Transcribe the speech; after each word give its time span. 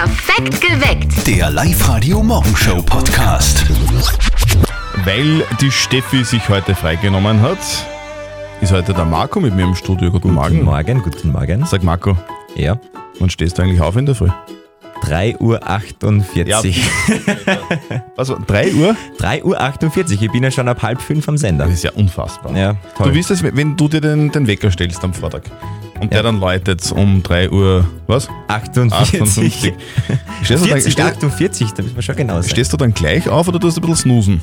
Perfekt 0.00 0.60
geweckt. 0.62 1.26
Der 1.26 1.50
Live-Radio-Morgenshow-Podcast. 1.50 3.66
Weil 5.04 5.44
die 5.60 5.70
Steffi 5.70 6.24
sich 6.24 6.48
heute 6.48 6.74
freigenommen 6.74 7.42
hat, 7.42 7.58
ist 8.62 8.72
heute 8.72 8.94
der 8.94 9.04
Marco 9.04 9.40
mit 9.40 9.54
mir 9.54 9.64
im 9.64 9.74
Studio. 9.74 10.10
Guten, 10.10 10.22
Guten 10.22 10.34
Morgen. 10.36 10.62
Morgen, 10.62 11.02
guten 11.02 11.32
Morgen. 11.32 11.66
Sag 11.66 11.82
Marco, 11.82 12.16
Ja. 12.56 12.78
wann 13.18 13.28
stehst 13.28 13.58
du 13.58 13.62
eigentlich 13.62 13.82
auf 13.82 13.94
in 13.94 14.06
der 14.06 14.14
Früh? 14.14 14.30
3.48 15.02 15.38
Uhr. 15.38 15.60
Also 18.16 18.38
3 18.46 18.72
Uhr? 18.72 18.96
3.48 19.18 19.44
Uhr. 19.44 19.58
Ich 20.22 20.32
bin 20.32 20.42
ja 20.42 20.50
schon 20.50 20.66
ab 20.66 20.80
halb 20.82 21.02
fünf 21.02 21.28
am 21.28 21.36
Sender. 21.36 21.64
Das 21.66 21.74
ist 21.74 21.84
ja 21.84 21.92
unfassbar. 21.92 22.56
Ja, 22.56 22.74
toll. 22.96 23.10
Du 23.10 23.14
wirst 23.14 23.30
es, 23.32 23.42
wenn 23.42 23.76
du 23.76 23.86
dir 23.86 24.00
den, 24.00 24.32
den 24.32 24.46
Wecker 24.46 24.70
stellst 24.70 25.04
am 25.04 25.12
Vortag 25.12 25.42
und 26.00 26.10
der 26.12 26.18
Ja. 26.18 26.22
dann 26.24 26.40
läutet 26.40 26.90
um 26.92 27.22
3 27.22 27.50
Uhr, 27.50 27.84
was? 28.06 28.28
48. 28.48 29.20
58. 29.20 29.72
Stehst 30.42 30.64
du, 30.64 30.68
dann, 30.68 30.80
40, 30.80 30.92
ste 30.92 31.04
48, 31.04 31.72
da 31.72 31.82
müssen 31.82 31.96
wir 31.96 32.02
schon 32.02 32.16
genau 32.16 32.40
sein. 32.40 32.50
stehst 32.50 32.72
du 32.72 32.76
dann 32.76 32.92
gleich 32.94 33.28
auf 33.28 33.46
oder 33.48 33.60
tust 33.60 33.76
du 33.76 33.80
ein 33.80 33.88
bisschen 33.88 34.10
snoosen? 34.10 34.42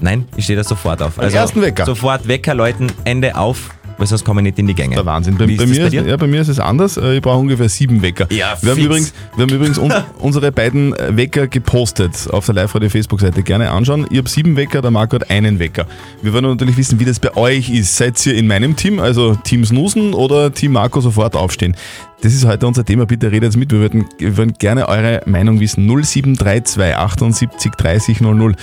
Nein, 0.00 0.26
ich 0.36 0.44
stehe 0.44 0.56
da 0.56 0.64
sofort 0.64 1.00
auf. 1.02 1.18
Also 1.18 1.36
ersten 1.36 1.62
Wecker? 1.62 1.86
Sofort 1.86 2.26
Wecker 2.28 2.54
läuten, 2.54 2.90
Ende 3.04 3.36
auf, 3.36 3.70
weil 3.98 4.06
sonst 4.06 4.24
komme 4.24 4.40
ich 4.40 4.44
nicht 4.44 4.58
in 4.58 4.66
die 4.66 4.74
Gänge. 4.74 4.94
Der 4.94 5.06
Wahnsinn. 5.06 5.34
Bei, 5.36 5.46
bei, 5.46 5.66
mir 5.66 5.80
bei 5.80 5.86
ist, 5.86 5.92
ja, 5.92 6.16
bei 6.16 6.26
mir 6.26 6.40
ist 6.40 6.48
es 6.48 6.60
anders. 6.60 6.96
Äh, 6.96 7.16
Ich 7.16 7.22
brauche 7.22 7.38
ungefähr 7.38 7.68
sieben 7.68 8.02
Wecker. 8.02 8.26
Ja, 8.30 8.56
wir, 8.60 8.72
haben 8.72 8.80
übrigens, 8.80 9.12
wir 9.36 9.42
haben 9.42 9.52
übrigens 9.54 9.78
un 9.78 9.92
unsere 10.18 10.52
beiden 10.52 10.94
äh, 10.94 11.16
Wecker 11.16 11.46
gepostet 11.46 12.28
auf 12.30 12.46
der 12.46 12.54
Live-Radio-Facebook-Seite. 12.56 13.42
Gerne 13.42 13.70
anschauen. 13.70 14.06
Ich 14.10 14.18
habe 14.18 14.28
sieben 14.28 14.56
Wecker, 14.56 14.82
der 14.82 14.90
Marco 14.90 15.16
hat 15.16 15.30
einen 15.30 15.58
Wecker. 15.58 15.86
Wir 16.22 16.32
wollen 16.32 16.44
natürlich 16.44 16.76
wissen, 16.76 16.98
wie 17.00 17.04
das 17.04 17.20
bei 17.20 17.36
euch 17.36 17.70
ist. 17.70 17.96
Seid 17.96 18.24
ihr 18.26 18.34
in 18.34 18.46
meinem 18.46 18.76
Team, 18.76 18.98
also 18.98 19.34
Team 19.34 19.64
Snoosen 19.64 20.14
oder 20.14 20.52
Team 20.52 20.72
Marco 20.72 21.00
sofort 21.00 21.36
aufstehen? 21.36 21.76
Das 22.22 22.32
ist 22.32 22.46
heute 22.46 22.66
unser 22.66 22.84
Thema. 22.84 23.04
Bitte 23.06 23.30
redet 23.30 23.56
mit. 23.56 23.70
Wir 23.70 23.80
würden, 23.80 24.06
wir 24.18 24.36
würden 24.36 24.54
gerne 24.58 24.88
eure 24.88 25.20
Meinung 25.26 25.60
wissen. 25.60 25.86
0732 25.86 26.96
78 26.96 27.72
30 27.72 28.20
00. 28.22 28.54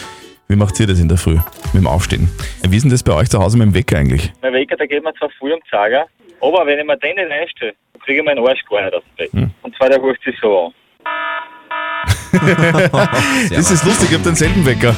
Wie 0.52 0.58
macht 0.58 0.78
ihr 0.82 0.86
das 0.88 1.00
in 1.00 1.08
der 1.08 1.18
Früh 1.18 1.38
mit 1.72 1.76
dem 1.76 1.88
Aufstehen? 1.88 2.30
Wie 2.68 2.76
ist 2.76 2.84
denn 2.84 2.92
das 2.92 3.04
bei 3.04 3.14
euch 3.14 3.30
zu 3.30 3.40
Hause 3.40 3.58
mit 3.58 3.68
dem 3.68 3.74
Wecker 3.74 3.98
eigentlich? 3.98 4.34
Mein 4.42 4.52
Wecker, 4.52 4.76
der 4.76 4.86
geht 4.86 5.02
mir 5.02 5.14
zwar 5.14 5.30
früh 5.40 5.54
um 5.54 5.62
Augen, 5.72 6.04
aber 6.42 6.66
wenn 6.68 6.78
ich 6.78 6.86
mir 6.86 6.98
den 6.98 7.16
nicht 7.16 7.32
einstelle, 7.32 7.74
dann 7.94 8.02
kriege 8.02 8.20
ich 8.20 8.26
meinen 8.26 8.46
Arsch 8.46 8.60
gar 8.70 8.82
nicht 8.84 8.94
aus 8.94 9.02
dem 9.18 9.32
Bett. 9.32 9.50
Und 9.62 9.76
zwar, 9.78 9.88
der 9.88 10.00
ruft 10.00 10.22
sich 10.26 10.36
so 10.42 10.66
an. 10.66 10.74
Das 13.50 13.72
ist 13.72 13.86
lustig, 13.86 14.10
ich 14.10 14.14
habe 14.14 14.26
denselben 14.26 14.66
Wecker. 14.66 14.94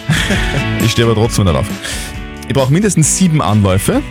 Ich 0.84 0.90
stehe 0.90 1.08
aber 1.08 1.14
trotzdem 1.14 1.46
nicht 1.46 1.56
auf. 1.56 1.68
Ich 2.48 2.54
brauche 2.56 2.74
mindestens 2.74 3.16
sieben 3.16 3.40
Anläufe. 3.40 4.02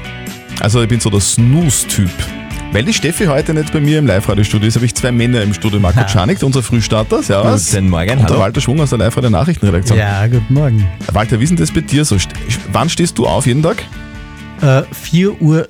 Also 0.61 0.81
ich 0.81 0.89
bin 0.89 1.01
so 1.01 1.11
der 1.11 1.21
Snooze-Typ. 1.21 2.42
Weil 2.73 2.85
die 2.85 2.95
Steffi 2.95 3.27
heute 3.27 3.53
nicht 3.53 3.71
bei 3.71 3.81
mir 3.81 3.99
im 3.99 4.07
Live-Radio-Studio 4.07 4.67
ist, 4.67 4.77
habe 4.77 4.87
ich 4.87 4.95
zwei 4.95 5.13
Männer 5.13 5.43
im 5.43 5.53
Studio. 5.53 5.79
Marco 5.79 6.03
Czanik, 6.05 6.43
unser 6.43 6.63
Frühstarter, 6.63 7.23
servus. 7.23 7.71
Guten 7.71 7.91
Morgen, 7.91 8.19
Und 8.19 8.31
der. 8.31 8.39
Walter 8.39 8.63
Schwung 8.63 8.81
aus 8.81 8.89
der 8.89 8.99
Live-Radio-Nachrichtenredaktion. 8.99 9.99
Ja, 9.99 10.27
guten 10.27 10.55
Morgen. 10.55 10.89
Walter, 11.13 11.39
wie 11.39 11.45
ist 11.45 11.51
denn 11.51 11.59
das 11.59 11.71
bei 11.71 11.83
dir 11.83 12.03
so? 12.07 12.17
Wann 12.73 12.89
stehst 12.89 13.19
du 13.19 13.27
auf 13.27 13.47
jeden 13.47 13.63
Tag? 13.63 13.85
Äh, 14.63 14.85
4.16 14.95 15.39
Uhr. 15.41 15.69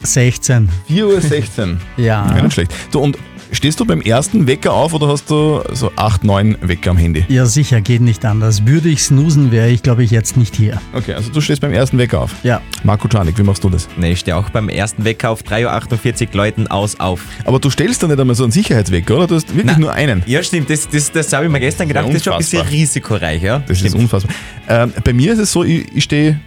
4.16 0.89 1.73
Uhr. 1.73 1.77
Ja. 1.97 2.37
Ja, 2.37 2.43
nicht 2.43 2.53
schlecht. 2.53 2.73
Du, 2.93 3.01
und 3.01 3.19
stehst 3.53 3.79
du 3.81 3.85
beim 3.85 4.01
ersten 4.01 4.47
Wecker 4.47 4.73
auf 4.73 4.93
oder 4.95 5.09
hast 5.09 5.31
du 5.31 5.63
so 5.73 5.93
acht, 5.97 6.25
neun 6.25 6.57
Wecker 6.61 6.91
am 6.91 6.97
Handy? 6.97 7.25
Ja, 7.29 7.47
sicher, 7.47 7.81
geht 7.81 8.01
nicht 8.01 8.25
anders. 8.25 8.67
Würde 8.67 8.89
ich 8.89 9.03
snoosen, 9.03 9.53
wäre 9.53 9.69
ich, 9.69 9.83
glaube 9.83 10.03
ich, 10.03 10.11
jetzt 10.11 10.37
nicht 10.37 10.57
hier. 10.57 10.81
Okay, 10.93 11.15
also 11.15 11.31
du 11.31 11.41
stehst 11.41 11.61
beim 11.61 11.73
ersten 11.73 11.99
Wecker 11.99 12.21
auf. 12.21 12.35
Ja. 12.43 12.61
Marco 12.83 13.09
Czanik, 13.09 13.39
wie 13.39 13.43
machst 13.43 13.63
du 13.63 13.71
das? 13.71 13.89
Nee, 13.97 14.13
ich 14.13 14.21
stehe 14.21 14.37
auch 14.37 14.51
beim 14.51 14.69
ersten 14.69 15.05
Wecker 15.05 15.31
auf 15.31 15.43
3.48 15.43 16.29
Uhr 16.29 16.35
läuten 16.35 16.67
aus 16.67 16.99
auf. 16.99 17.25
Aber 17.45 17.59
du 17.59 17.71
stellst 17.71 18.03
da 18.03 18.09
nicht 18.09 18.19
einmal 18.19 18.35
so 18.35 18.43
einen 18.43 18.53
Sicherheitswecker, 18.53 19.17
oder? 19.17 19.27
Du 19.27 19.35
hast 19.37 19.49
wirklich 19.51 19.67
Nein. 19.67 19.81
nur 19.81 19.93
einen. 19.93 20.23
Ja, 20.27 20.43
stimmt, 20.43 20.71
das, 20.71 20.89
das, 20.89 21.13
das 21.13 21.33
habe 21.33 21.45
ich 21.45 21.51
mir 21.51 21.61
gestern 21.61 21.89
gedacht, 21.89 22.09
das 22.09 22.17
ist 22.17 22.25
schon 22.25 22.33
ein 22.33 22.39
bisschen 22.39 22.63
risikoreich, 22.63 23.43
ja? 23.43 23.63
Das 23.67 23.83
ist 23.83 23.95
unfassbar. 23.95 24.35
Ähm, 24.69 24.93
bei 25.05 25.13
mir 25.13 25.33
ist 25.33 25.39
es 25.39 25.53
so, 25.53 25.65
ich, 25.65 25.87
ich 25.95 26.05
stehe 26.05 26.41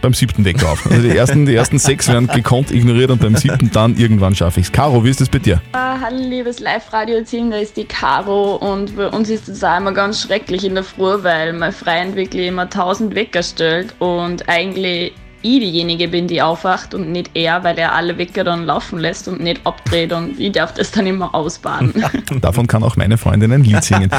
beim 0.00 0.14
siebten 0.14 0.44
Wecker 0.44 0.70
auf. 0.70 0.86
Also 0.90 1.08
die 1.08 1.16
ersten, 1.16 1.46
die 1.46 1.54
ersten 1.54 1.78
sechs 1.78 2.08
werden 2.08 2.28
gekonnt 2.28 2.70
ignoriert 2.70 3.10
und 3.10 3.20
beim 3.20 3.36
siebten 3.36 3.70
dann 3.72 3.96
irgendwann 3.96 4.34
schaffe 4.34 4.60
ich 4.60 4.66
es. 4.66 4.72
Caro, 4.72 5.04
wie 5.04 5.10
ist 5.10 5.20
das 5.20 5.28
bei 5.28 5.38
dir? 5.38 5.60
Ah, 5.72 5.98
Hallo 6.00 6.18
liebes 6.18 6.60
Live-Radio-Team, 6.60 7.50
da 7.50 7.58
ist 7.58 7.76
die 7.76 7.84
Caro 7.84 8.56
und 8.56 8.96
bei 8.96 9.08
uns 9.08 9.28
ist 9.30 9.48
es 9.48 9.62
auch 9.64 9.76
immer 9.76 9.92
ganz 9.92 10.22
schrecklich 10.22 10.64
in 10.64 10.74
der 10.74 10.84
Früh, 10.84 11.22
weil 11.22 11.52
mein 11.52 11.72
Freund 11.72 12.16
wirklich 12.16 12.48
immer 12.48 12.62
1000 12.62 13.14
Wecker 13.14 13.42
stellt 13.42 13.94
und 13.98 14.48
eigentlich 14.48 15.12
ich 15.54 15.60
diejenige 15.60 16.08
bin, 16.08 16.26
die 16.26 16.42
aufwacht 16.42 16.94
und 16.94 17.10
nicht 17.10 17.30
er, 17.34 17.62
weil 17.64 17.78
er 17.78 17.94
alle 17.94 18.18
Wecker 18.18 18.44
dann 18.44 18.64
laufen 18.64 18.98
lässt 18.98 19.28
und 19.28 19.40
nicht 19.40 19.60
abdreht 19.64 20.12
und 20.12 20.38
ich 20.40 20.52
darf 20.52 20.74
das 20.74 20.90
dann 20.90 21.06
immer 21.06 21.34
ausbaden. 21.34 21.92
Davon 22.40 22.66
kann 22.66 22.82
auch 22.82 22.96
meine 22.96 23.18
Freundin 23.18 23.52
ein 23.52 23.62
Lied 23.62 23.82
singen. 23.84 24.10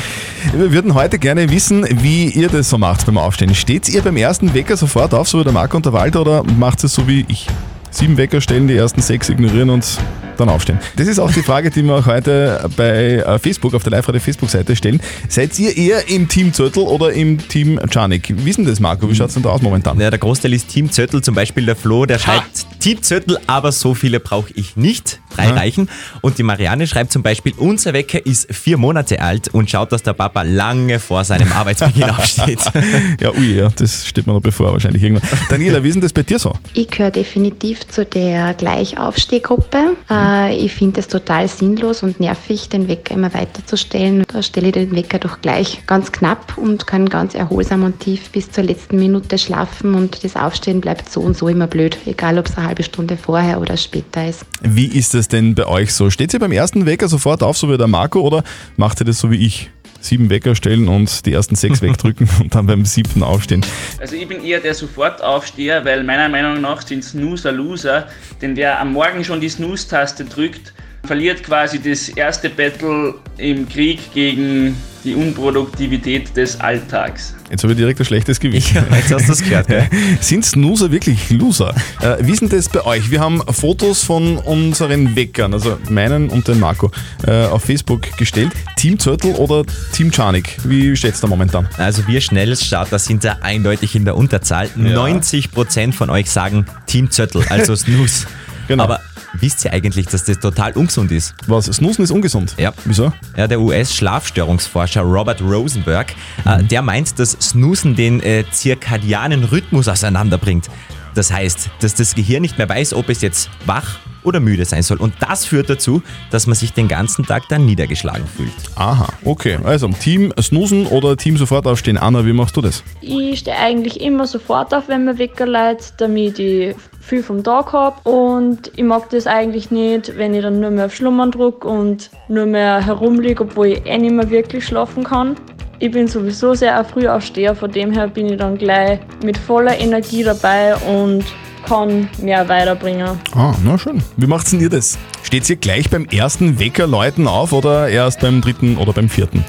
Wir 0.53 0.71
würden 0.71 0.93
heute 0.93 1.19
gerne 1.19 1.49
wissen, 1.49 1.85
wie 2.01 2.29
ihr 2.29 2.49
das 2.49 2.69
so 2.69 2.77
macht 2.77 3.05
beim 3.05 3.17
Aufstehen. 3.17 3.53
Steht 3.55 3.89
ihr 3.89 4.01
beim 4.01 4.17
ersten 4.17 4.53
Wecker 4.53 4.77
sofort 4.77 5.13
auf, 5.13 5.27
so 5.27 5.39
wie 5.39 5.43
der 5.43 5.53
Marco 5.53 5.77
und 5.77 5.85
der 5.85 5.93
Walter, 5.93 6.21
oder 6.21 6.43
macht 6.43 6.83
es 6.83 6.93
so 6.93 7.07
wie 7.07 7.25
ich? 7.27 7.47
Sieben 7.89 8.17
Wecker 8.17 8.41
stellen, 8.41 8.67
die 8.67 8.75
ersten 8.75 9.01
sechs 9.01 9.29
ignorieren 9.29 9.69
und 9.69 9.99
dann 10.37 10.49
aufstehen. 10.49 10.79
Das 10.95 11.07
ist 11.07 11.19
auch 11.19 11.31
die 11.31 11.41
Frage, 11.41 11.69
die 11.69 11.83
wir 11.83 11.95
auch 11.95 12.05
heute 12.05 12.69
bei 12.75 13.15
äh, 13.15 13.39
Facebook, 13.39 13.73
auf 13.73 13.83
der 13.83 13.91
Live-Radio 13.91 14.21
Facebook-Seite 14.21 14.75
stellen. 14.75 15.01
Seid 15.27 15.57
ihr 15.59 15.75
eher 15.75 16.09
im 16.09 16.27
Team 16.27 16.53
Zöttl 16.53 16.79
oder 16.79 17.11
im 17.11 17.37
Team 17.47 17.79
Czarnik? 17.89 18.33
Wie 18.37 18.49
ist 18.49 18.57
denn 18.57 18.65
das, 18.65 18.79
Marco? 18.79 19.09
Wie 19.09 19.15
schaut 19.15 19.29
es 19.29 19.33
denn 19.33 19.43
da 19.43 19.49
aus 19.49 19.61
momentan? 19.61 19.99
Ja, 19.99 20.09
der 20.09 20.19
Großteil 20.19 20.53
ist 20.53 20.69
Team 20.69 20.91
Zöttl, 20.91 21.21
zum 21.21 21.35
Beispiel 21.35 21.65
der 21.65 21.75
Flo, 21.75 22.05
der 22.05 22.19
schreibt 22.19 22.76
Team 22.87 23.03
Zöttl, 23.03 23.37
aber 23.47 23.73
so 23.73 23.93
viele 23.95 24.21
brauche 24.21 24.53
ich 24.53 24.77
nicht. 24.77 25.19
Drei 25.35 25.51
reichen. 25.51 25.89
Und 26.21 26.37
die 26.37 26.43
Marianne 26.43 26.87
schreibt 26.87 27.11
zum 27.11 27.21
Beispiel, 27.21 27.53
unser 27.57 27.91
Wecker 27.91 28.25
ist 28.25 28.53
vier 28.55 28.77
Monate 28.77 29.21
alt 29.21 29.49
und 29.53 29.69
schaut, 29.69 29.91
dass 29.91 30.03
der 30.03 30.13
Papa 30.13 30.43
lange 30.43 30.99
vor 30.99 31.25
seinem 31.25 31.51
Arbeitsbeginn 31.51 32.09
aufsteht. 32.09 32.59
Ja, 33.19 33.31
ui, 33.31 33.55
ja, 33.55 33.69
das 33.75 34.05
steht 34.05 34.27
mir 34.27 34.33
noch 34.33 34.41
bevor 34.41 34.71
wahrscheinlich 34.71 35.03
irgendwann. 35.03 35.27
Daniela, 35.49 35.83
wie 35.83 35.89
ist 35.89 35.95
denn 35.95 36.01
das 36.01 36.13
bei 36.13 36.23
dir 36.23 36.39
so? 36.39 36.53
Ich 36.73 36.89
gehöre 36.89 37.11
definitiv 37.11 37.87
zu 37.87 38.05
der 38.05 38.53
Gleichaufstehgruppe. 38.53 39.95
Äh, 40.09 40.55
ich 40.55 40.73
finde 40.73 40.99
es 40.99 41.07
total 41.07 41.47
sinnlos 41.47 42.03
und 42.03 42.19
nervig, 42.19 42.69
den 42.69 42.87
Wecker 42.87 43.15
immer 43.15 43.33
weiterzustellen. 43.33 44.23
Da 44.31 44.41
stelle 44.41 44.67
ich 44.67 44.73
den 44.73 44.95
Wecker 44.95 45.19
doch 45.19 45.41
gleich 45.41 45.81
ganz 45.87 46.11
knapp 46.11 46.57
und 46.57 46.87
kann 46.87 47.09
ganz 47.09 47.35
erholsam 47.35 47.83
und 47.83 47.99
tief 47.99 48.29
bis 48.29 48.51
zur 48.51 48.63
letzten 48.63 48.97
Minute 48.97 49.37
schlafen 49.37 49.93
und 49.95 50.23
das 50.23 50.35
Aufstehen 50.35 50.79
bleibt 50.79 51.11
so 51.11 51.21
und 51.21 51.37
so 51.37 51.47
immer 51.47 51.67
blöd, 51.67 51.97
egal 52.05 52.37
ob 52.39 52.47
es 52.47 52.57
eine 52.57 52.67
halbe 52.67 52.76
Stunde 52.83 53.17
vorher 53.17 53.59
oder 53.61 53.77
später 53.77 54.27
ist. 54.27 54.45
Wie 54.61 54.87
ist 54.87 55.13
das 55.13 55.27
denn 55.27 55.55
bei 55.55 55.65
euch 55.67 55.93
so? 55.93 56.09
Steht 56.09 56.33
ihr 56.33 56.39
beim 56.39 56.51
ersten 56.51 56.85
Wecker 56.85 57.07
sofort 57.07 57.43
auf, 57.43 57.57
so 57.57 57.69
wie 57.69 57.77
der 57.77 57.87
Marco, 57.87 58.21
oder 58.21 58.43
macht 58.75 59.01
ihr 59.01 59.05
das 59.05 59.19
so 59.19 59.31
wie 59.31 59.45
ich? 59.45 59.69
Sieben 59.99 60.29
Wecker 60.29 60.55
stellen 60.55 60.87
und 60.87 61.25
die 61.25 61.33
ersten 61.33 61.55
sechs 61.55 61.81
wegdrücken 61.81 62.29
und 62.39 62.53
dann 62.53 62.67
beim 62.67 62.85
siebten 62.85 63.23
aufstehen. 63.23 63.65
Also 63.99 64.15
ich 64.15 64.27
bin 64.27 64.43
eher 64.43 64.59
der 64.59 64.73
Sofortaufsteher, 64.73 65.83
weil 65.85 66.03
meiner 66.03 66.29
Meinung 66.29 66.61
nach 66.61 66.81
sind 66.81 67.03
Snoozer 67.03 67.51
Loser, 67.51 68.07
denn 68.41 68.55
wer 68.55 68.79
am 68.79 68.93
Morgen 68.93 69.23
schon 69.23 69.41
die 69.41 69.49
Snooze-Taste 69.49 70.25
drückt, 70.25 70.73
verliert 71.05 71.43
quasi 71.43 71.79
das 71.79 72.09
erste 72.09 72.49
Battle 72.49 73.15
im 73.37 73.67
Krieg 73.67 73.99
gegen 74.13 74.75
die 75.03 75.15
Unproduktivität 75.15 76.35
des 76.35 76.59
Alltags. 76.59 77.33
Jetzt 77.49 77.63
habe 77.63 77.71
ich 77.71 77.77
direkt 77.77 77.99
ein 77.99 78.05
schlechtes 78.05 78.39
Gewissen. 78.39 78.75
Ja, 78.75 78.97
jetzt 78.97 79.13
hast 79.13 79.29
du 79.29 79.31
es 79.31 79.41
gehört? 79.41 79.67
Sind 80.19 80.45
Snoozer 80.45 80.91
wirklich 80.91 81.29
Loser? 81.29 81.73
Äh, 82.01 82.17
wie 82.19 82.33
ist 82.33 82.41
denn 82.41 82.49
das 82.49 82.67
bei 82.67 82.85
euch? 82.85 83.09
Wir 83.09 83.21
haben 83.21 83.41
Fotos 83.53 84.03
von 84.03 84.37
unseren 84.37 85.15
Weckern, 85.15 85.53
also 85.53 85.77
meinen 85.89 86.29
und 86.29 86.47
den 86.49 86.59
Marco, 86.59 86.91
äh, 87.25 87.45
auf 87.45 87.63
Facebook 87.63 88.17
gestellt. 88.17 88.51
Team 88.75 88.99
Zörtel 88.99 89.31
oder 89.35 89.63
Team 89.93 90.11
Czarnik? 90.11 90.57
Wie 90.65 90.93
steht 90.97 91.13
es 91.13 91.21
da 91.21 91.27
momentan? 91.27 91.69
Also 91.77 92.05
wir 92.07 92.19
Schnellstarter 92.19 92.99
sind 92.99 93.23
da 93.23 93.37
eindeutig 93.41 93.95
in 93.95 94.03
der 94.03 94.17
Unterzahl. 94.17 94.69
90% 94.77 95.93
von 95.93 96.09
euch 96.09 96.29
sagen 96.29 96.65
Team 96.85 97.09
Zöttl, 97.11 97.45
also 97.49 97.75
Snooze. 97.77 98.27
Genau. 98.67 98.83
Aber 98.83 98.99
wisst 99.39 99.63
ihr 99.65 99.73
eigentlich, 99.73 100.07
dass 100.07 100.23
das 100.25 100.39
total 100.39 100.73
ungesund 100.73 101.11
ist? 101.11 101.33
Was? 101.47 101.65
Snoozen 101.65 102.03
ist 102.03 102.11
ungesund? 102.11 102.53
Ja. 102.57 102.73
Wieso? 102.85 103.11
Ja, 103.35 103.47
der 103.47 103.59
US-Schlafstörungsforscher 103.61 105.01
Robert 105.01 105.41
Rosenberg, 105.41 106.13
äh, 106.45 106.57
Mhm. 106.63 106.67
der 106.67 106.81
meint, 106.81 107.19
dass 107.19 107.31
Snoozen 107.31 107.95
den 107.95 108.21
äh, 108.21 108.43
zirkadianen 108.51 109.43
Rhythmus 109.45 109.87
auseinanderbringt. 109.87 110.69
Das 111.15 111.31
heißt, 111.31 111.69
dass 111.79 111.95
das 111.95 112.13
Gehirn 112.13 112.41
nicht 112.43 112.57
mehr 112.57 112.69
weiß, 112.69 112.93
ob 112.93 113.09
es 113.09 113.21
jetzt 113.21 113.49
wach 113.65 113.97
oder 114.23 114.39
müde 114.39 114.65
sein 114.65 114.83
soll. 114.83 114.97
Und 114.97 115.13
das 115.19 115.45
führt 115.45 115.69
dazu, 115.69 116.03
dass 116.31 116.45
man 116.47 116.55
sich 116.55 116.73
den 116.73 116.87
ganzen 116.87 117.25
Tag 117.25 117.43
dann 117.49 117.65
niedergeschlagen 117.65 118.25
fühlt. 118.27 118.51
Aha, 118.75 119.07
okay. 119.23 119.57
Also 119.63 119.87
Team 119.87 120.31
Snoozen 120.39 120.85
oder 120.85 121.15
Team 121.17 121.37
sofort 121.37 121.65
aufstehen. 121.65 121.97
Anna, 121.97 122.25
wie 122.25 122.33
machst 122.33 122.55
du 122.57 122.61
das? 122.61 122.83
Ich 123.01 123.39
stehe 123.39 123.57
eigentlich 123.57 123.99
immer 124.01 124.27
sofort 124.27 124.73
auf, 124.75 124.89
wenn 124.89 125.05
mir 125.05 125.17
Wecker 125.17 125.45
leitet, 125.47 125.93
damit 125.97 126.37
ich 126.39 126.75
viel 127.07 127.23
vom 127.23 127.43
Tag 127.43 127.73
habe. 127.73 128.09
Und 128.09 128.71
ich 128.75 128.83
mag 128.83 129.09
das 129.09 129.27
eigentlich 129.27 129.71
nicht, 129.71 130.17
wenn 130.17 130.33
ich 130.33 130.41
dann 130.41 130.59
nur 130.59 130.69
mehr 130.69 130.85
auf 130.85 130.95
Schlummern 130.95 131.31
drücke 131.31 131.67
und 131.67 132.11
nur 132.27 132.45
mehr 132.45 132.85
herumliege, 132.85 133.43
obwohl 133.43 133.67
ich 133.67 133.85
eh 133.85 133.97
nicht 133.97 134.13
mehr 134.13 134.29
wirklich 134.29 134.65
schlafen 134.65 135.03
kann. 135.03 135.35
Ich 135.79 135.91
bin 135.91 136.07
sowieso 136.07 136.53
sehr 136.53 136.77
ein 136.77 136.85
Frühaufsteher, 136.85 137.55
von 137.55 137.71
dem 137.71 137.91
her 137.91 138.07
bin 138.07 138.27
ich 138.27 138.37
dann 138.37 138.57
gleich 138.57 138.99
mit 139.23 139.37
voller 139.37 139.79
Energie 139.79 140.23
dabei 140.23 140.75
und 140.75 141.23
kann 141.67 142.09
mehr 142.21 142.47
weiterbringen. 142.47 143.19
Ah, 143.35 143.53
na 143.63 143.77
schön. 143.77 144.01
Wie 144.15 144.27
macht's 144.27 144.51
denn 144.51 144.59
ihr 144.61 144.69
das? 144.69 144.97
Steht 145.23 145.49
ihr 145.49 145.57
gleich 145.57 145.89
beim 145.89 146.05
ersten 146.05 146.59
Weckerläuten 146.59 147.27
auf 147.27 147.51
oder 147.51 147.89
erst 147.89 148.21
beim 148.21 148.41
dritten 148.41 148.77
oder 148.77 148.93
beim 148.93 149.09
vierten? 149.09 149.43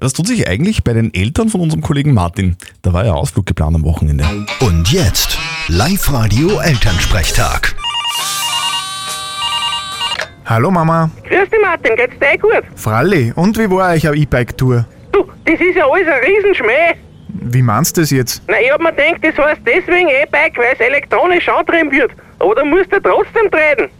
Was 0.00 0.12
tut 0.12 0.28
sich 0.28 0.48
eigentlich 0.48 0.84
bei 0.84 0.92
den 0.92 1.12
Eltern 1.12 1.48
von 1.48 1.60
unserem 1.60 1.82
Kollegen 1.82 2.14
Martin? 2.14 2.56
Da 2.82 2.92
war 2.92 3.04
ja 3.04 3.12
Ausflug 3.12 3.46
geplant 3.46 3.74
am 3.74 3.84
Wochenende. 3.84 4.24
Und 4.60 4.92
jetzt 4.92 5.36
Live-Radio 5.68 6.60
Elternsprechtag. 6.60 7.74
Hallo 10.46 10.70
Mama. 10.70 11.10
Grüß 11.28 11.48
dich 11.48 11.60
Martin, 11.62 11.96
geht's 11.96 12.18
dir 12.18 12.34
eh 12.34 12.36
gut? 12.36 12.64
Fralli, 12.74 13.32
und 13.34 13.56
wie 13.58 13.70
war 13.70 13.92
euch 13.92 14.06
eine 14.06 14.16
E-Bike-Tour? 14.16 14.84
Du, 15.12 15.24
das 15.44 15.60
ist 15.60 15.76
ja 15.76 15.86
alles 15.86 16.08
ein 16.08 16.24
Riesenschmäh. 16.24 17.09
Wie 17.34 17.62
meinst 17.62 17.96
du 17.96 18.00
das 18.00 18.10
jetzt? 18.10 18.42
Na, 18.48 18.60
ich 18.60 18.70
hab 18.70 18.80
mir 18.80 18.92
gedacht, 18.92 19.18
das 19.22 19.44
heißt 19.44 19.60
deswegen 19.66 20.08
E-Bike, 20.08 20.56
weil 20.56 20.74
es 20.74 20.80
elektronisch 20.80 21.48
antrieben 21.48 21.90
wird. 21.90 22.12
Aber 22.38 22.54
da 22.54 22.64
musst 22.64 22.92
du 22.92 23.00
trotzdem 23.00 23.50
treten. 23.50 23.90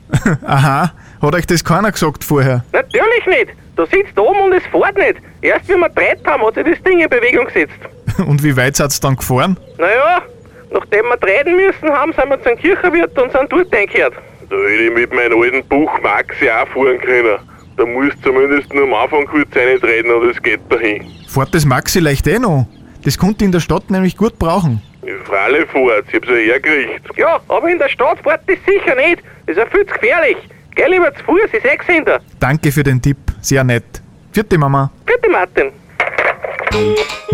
Aha, 0.46 0.92
hat 1.22 1.34
euch 1.34 1.46
das 1.46 1.64
keiner 1.64 1.92
gesagt 1.92 2.24
vorher? 2.24 2.64
Natürlich 2.72 3.26
nicht. 3.26 3.50
Du 3.76 3.86
sitzt 3.86 4.18
oben 4.18 4.40
und 4.40 4.52
es 4.52 4.62
fährt 4.66 4.96
nicht. 4.96 5.16
Erst 5.42 5.68
wenn 5.68 5.80
wir 5.80 5.88
dreht 5.90 6.26
haben, 6.26 6.42
hat 6.44 6.54
sich 6.54 6.64
das 6.64 6.82
Ding 6.82 7.00
in 7.00 7.08
Bewegung 7.08 7.46
gesetzt. 7.46 7.78
Und 8.26 8.42
wie 8.42 8.54
weit 8.56 8.76
seid 8.76 8.92
ihr 8.92 9.00
dann 9.00 9.16
gefahren? 9.16 9.56
Naja, 9.78 10.22
nachdem 10.70 11.06
wir 11.06 11.18
treten 11.20 11.56
müssen 11.56 11.88
haben, 11.90 12.12
sind 12.12 12.28
wir 12.28 12.42
zum 12.42 12.56
Kirchenwirt 12.58 13.18
und 13.18 13.32
sind 13.32 13.50
dort 13.50 13.72
eingekehrt. 13.74 14.12
Da 14.50 14.56
hätte 14.56 14.82
ich 14.82 14.92
mit 14.92 15.14
meinem 15.14 15.40
alten 15.40 15.64
Buch 15.68 15.90
Maxi 16.02 16.50
auch 16.50 16.68
fahren 16.68 17.00
können. 17.00 17.38
Da 17.76 17.86
musst 17.86 18.18
du 18.18 18.32
zumindest 18.32 18.74
nur 18.74 18.84
am 18.84 18.94
Anfang 18.94 19.24
kurz 19.26 19.48
reintreten 19.56 20.10
und 20.10 20.28
es 20.28 20.42
geht 20.42 20.60
dahin. 20.68 21.06
Fahrt 21.28 21.54
das 21.54 21.64
Maxi 21.64 22.00
leicht 22.00 22.26
eh 22.26 22.38
noch? 22.38 22.66
Das 23.02 23.16
konnte 23.16 23.44
in 23.44 23.52
der 23.52 23.60
Stadt 23.60 23.90
nämlich 23.90 24.16
gut 24.16 24.38
brauchen. 24.38 24.82
In 25.02 25.18
Fralle 25.24 25.66
fährt, 25.66 26.06
ich 26.08 26.14
hab's 26.14 26.28
ja 26.28 26.34
hergekriegt. 26.34 27.16
Ja, 27.16 27.40
aber 27.48 27.68
in 27.70 27.78
der 27.78 27.88
Stadt 27.88 28.18
fährt 28.22 28.42
das 28.46 28.58
sicher 28.66 28.94
nicht. 28.94 29.22
Das 29.46 29.56
ist 29.56 29.62
ja 29.62 29.66
viel 29.66 29.86
zu 29.86 29.94
gefährlich. 29.94 30.36
Geh 30.74 30.86
lieber 30.86 31.14
zu 31.14 31.24
Fuß, 31.24 31.40
ich 31.52 31.62
sechs 31.62 31.86
hinter. 31.86 32.20
Danke 32.38 32.70
für 32.70 32.82
den 32.82 33.00
Tipp, 33.00 33.16
sehr 33.40 33.64
nett. 33.64 34.02
Vierte 34.32 34.58
Mama. 34.58 34.90
Bitte 35.06 35.30
Martin. 35.30 35.72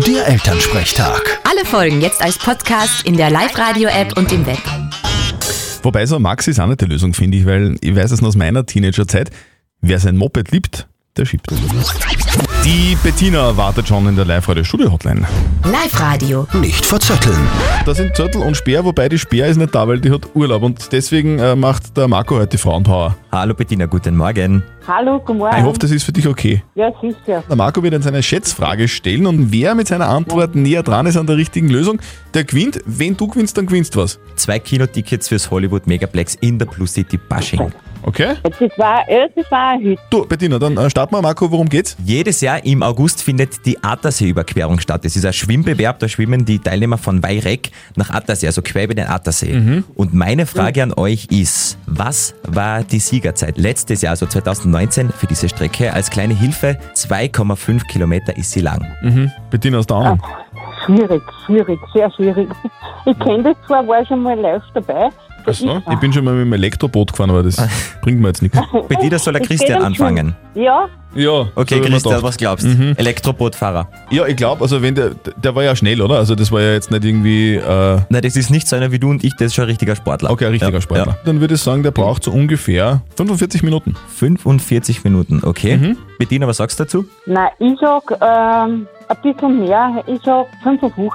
Der 0.07 0.27
Elternsprechtag. 0.27 1.39
Alle 1.43 1.65
Folgen 1.65 2.01
jetzt 2.01 2.21
als 2.21 2.37
Podcast 2.39 3.05
in 3.05 3.17
der 3.17 3.29
Live-Radio-App 3.29 4.17
und 4.17 4.31
im 4.31 4.45
Web. 4.47 4.57
Wobei 5.83 6.05
so 6.05 6.15
ein 6.15 6.21
Max 6.21 6.47
ist 6.47 6.59
auch 6.59 6.67
nicht 6.67 6.81
die 6.81 6.85
Lösung, 6.85 7.13
finde 7.13 7.37
ich, 7.37 7.45
weil 7.45 7.75
ich 7.81 7.95
weiß 7.95 8.11
es 8.11 8.21
noch 8.21 8.29
aus 8.29 8.35
meiner 8.35 8.65
Teenagerzeit. 8.65 9.29
Wer 9.81 9.99
sein 9.99 10.17
Moped 10.17 10.51
liebt, 10.51 10.87
der 11.17 11.25
schiebt. 11.25 11.47
Die 12.63 12.97
Bettina 13.01 13.55
wartet 13.55 13.87
schon 13.87 14.07
in 14.07 14.15
der 14.15 14.25
Live-Radio-Studio-Hotline. 14.25 15.25
Live-Radio. 15.63 16.47
Nicht 16.53 16.85
verzetteln. 16.85 17.37
Da 17.85 17.93
sind 17.93 18.15
Zörtel 18.15 18.41
und 18.41 18.55
Speer, 18.55 18.83
wobei 18.83 19.09
die 19.09 19.17
Speer 19.17 19.47
ist 19.47 19.57
nicht 19.57 19.73
da, 19.73 19.87
weil 19.87 19.99
die 19.99 20.11
hat 20.11 20.35
Urlaub 20.35 20.63
und 20.63 20.91
deswegen 20.91 21.39
äh, 21.39 21.55
macht 21.55 21.95
der 21.95 22.07
Marco 22.07 22.35
heute 22.35 22.47
die 22.47 22.57
Frauenpower. 22.57 23.15
Hallo 23.31 23.53
Bettina, 23.53 23.85
guten 23.85 24.17
Morgen. 24.17 24.63
Hallo, 24.87 25.19
guten 25.19 25.39
Morgen. 25.39 25.57
Ich 25.57 25.63
hoffe, 25.63 25.79
das 25.79 25.91
ist 25.91 26.03
für 26.03 26.11
dich 26.11 26.27
okay. 26.27 26.63
Ja, 26.75 26.91
sicher. 27.01 27.43
Der 27.47 27.55
Marco 27.55 27.83
wird 27.83 27.93
uns 27.93 28.07
eine 28.07 28.23
Schätzfrage 28.23 28.87
stellen 28.87 29.25
und 29.27 29.51
wer 29.51 29.75
mit 29.75 29.87
seiner 29.87 30.07
Antwort 30.09 30.55
näher 30.55 30.83
dran 30.83 31.05
ist 31.05 31.17
an 31.17 31.27
der 31.27 31.37
richtigen 31.37 31.69
Lösung, 31.69 31.99
der 32.33 32.43
gewinnt. 32.43 32.79
Wenn 32.85 33.17
du 33.17 33.27
gewinnst, 33.27 33.57
dann 33.57 33.65
gewinnst 33.65 33.95
du 33.95 33.99
was. 33.99 34.19
Zwei 34.35 34.59
Kinotickets 34.59 35.27
fürs 35.29 35.51
Hollywood 35.51 35.87
Megaplex 35.87 36.35
in 36.35 36.57
der 36.57 36.67
Plus 36.67 36.93
City 36.93 37.17
Bashing. 37.17 37.71
Okay? 38.07 38.35
Das 38.41 38.53
war, 38.77 39.09
ja, 39.11 39.27
das 39.35 39.51
war 39.51 39.71
ein 39.71 39.81
Hit. 39.81 39.99
Du, 40.09 40.25
Bettina, 40.25 40.57
dann 40.57 40.77
äh, 40.77 40.89
starten 40.89 41.13
wir. 41.13 41.21
Marco, 41.21 41.51
worum 41.51 41.67
geht's? 41.67 41.97
Jedes 42.05 42.39
Jahr 42.39 42.63
im 42.63 42.81
August 42.81 43.21
findet 43.21 43.65
die 43.65 43.83
Attersee-Überquerung 43.83 44.79
statt. 44.79 45.03
Das 45.03 45.17
ist 45.17 45.25
ein 45.25 45.33
Schwimmbewerb, 45.33 45.99
da 45.99 46.07
schwimmen 46.07 46.45
die 46.45 46.59
Teilnehmer 46.59 46.97
von 46.97 47.21
Weirek 47.21 47.69
nach 47.97 48.09
Attersee, 48.11 48.47
also 48.47 48.61
quer 48.61 48.85
über 48.85 48.95
den 48.95 49.07
Attersee. 49.07 49.83
Und 49.95 50.13
meine 50.13 50.45
Frage 50.45 50.83
an 50.83 50.93
euch 50.93 51.27
ist, 51.31 51.77
was 51.85 52.33
war 52.43 52.83
die 52.83 52.99
Siegerzeit 52.99 53.57
letztes 53.57 54.01
Jahr, 54.01 54.11
also 54.11 54.25
2019, 54.25 55.09
für 55.09 55.27
diese 55.27 55.49
Strecke? 55.49 55.91
Als 55.91 56.09
kleine 56.09 56.33
Hilfe, 56.33 56.77
2,5 56.95 57.87
Kilometer 57.87 58.37
ist 58.37 58.51
sie 58.51 58.61
lang. 58.61 58.85
Mhm. 59.01 59.31
Bettina, 59.49 59.79
hast 59.79 59.89
du 59.89 59.95
Ahnung? 59.95 60.21
Schwierig, 60.85 61.21
schwierig, 61.45 61.79
sehr 61.93 62.09
schwierig. 62.13 62.47
Ich 63.05 63.19
kenne 63.19 63.43
das 63.43 63.55
zwar, 63.67 63.85
war 63.85 64.05
schon 64.05 64.23
mal 64.23 64.39
live 64.39 64.63
dabei. 64.73 65.09
Ach 65.49 65.53
so, 65.53 65.81
ich 65.91 65.99
bin 65.99 66.11
schon 66.11 66.25
mal 66.25 66.33
mit 66.33 66.45
dem 66.45 66.53
Elektroboot 66.53 67.11
gefahren, 67.11 67.29
aber 67.29 67.43
das 67.43 67.55
bringt 68.01 68.19
mir 68.19 68.27
jetzt 68.27 68.41
nichts. 68.41 68.57
Bettina 68.87 69.17
soll 69.17 69.33
der 69.33 69.41
Es 69.43 69.47
geht 69.47 69.59
Christian 69.59 69.81
anfangen. 69.81 70.35
Ja, 70.55 70.87
Ja, 71.15 71.47
Okay, 71.55 71.79
Christian, 71.81 72.21
was 72.21 72.37
glaubst 72.37 72.65
Mhm. 72.67 72.93
Elektrobootfahrer. 72.97 73.87
Ja, 74.11 74.25
ich 74.27 74.35
glaube, 74.35 74.61
also 74.61 74.81
wenn 74.81 74.93
der, 74.95 75.11
der 75.41 75.55
war 75.55 75.63
ja 75.63 75.75
schnell, 75.75 76.01
oder? 76.01 76.15
Also 76.17 76.35
das 76.35 76.51
war 76.51 76.61
ja 76.61 76.73
jetzt 76.73 76.91
nicht 76.91 77.03
irgendwie, 77.05 77.55
äh, 77.55 77.99
Nein, 78.09 78.21
das 78.21 78.35
ist 78.35 78.49
nicht 78.49 78.67
so 78.67 78.75
einer 78.75 78.91
wie 78.91 78.99
du 78.99 79.09
und 79.09 79.23
ich, 79.23 79.33
das 79.35 79.47
ist 79.47 79.55
schon 79.55 79.63
ein 79.63 79.69
richtiger 79.69 79.95
Sportler. 79.95 80.29
okay, 80.31 80.45
ein 80.45 80.51
richtiger 80.51 80.73
Ja, 80.73 80.81
Sportler. 80.81 81.07
Ja. 81.13 81.17
Dann 81.25 81.39
würde 81.39 81.55
ich 81.55 81.61
sagen, 81.61 81.81
der 81.83 81.91
braucht 81.91 82.23
so 82.23 82.31
ungefähr 82.31 83.01
45 83.15 83.63
Minuten. 83.63 83.95
45 84.15 85.03
Minuten, 85.03 85.41
okay. 85.43 85.77
Mhm. 85.77 85.97
Bettina, 86.19 86.47
was 86.47 86.57
sagst 86.57 86.79
du 86.79 86.83
dazu? 86.83 87.05
nein, 87.25 87.49
ich 87.59 87.79
sag 87.79 88.03
ähm, 88.11 88.87
ein 89.07 89.17
bisschen 89.23 89.59
mehr. 89.59 90.03
Ich 90.07 90.19
sag 90.23 90.45
55. 90.63 91.09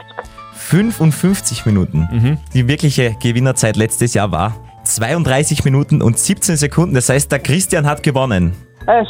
55 0.72 1.66
Minuten. 1.66 2.08
Mhm. 2.10 2.38
Die 2.54 2.66
wirkliche 2.66 3.14
Gewinnerzeit 3.20 3.76
letztes 3.76 4.14
Jahr 4.14 4.32
war 4.32 4.56
32 4.84 5.66
Minuten 5.66 6.00
und 6.00 6.18
17 6.18 6.56
Sekunden. 6.56 6.94
Das 6.94 7.10
heißt, 7.10 7.30
der 7.30 7.40
Christian 7.40 7.84
hat 7.84 8.02
gewonnen. 8.02 8.54
Äh. 8.86 9.04